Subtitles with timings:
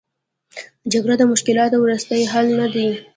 [0.91, 2.87] جګړه د مشکلاتو وروستۍ حل نه دی.